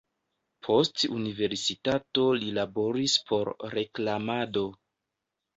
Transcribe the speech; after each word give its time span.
Post 0.67 1.03
universitato 1.17 2.25
li 2.45 2.49
laboris 2.59 3.19
por 3.29 3.53
reklamado. 3.77 4.65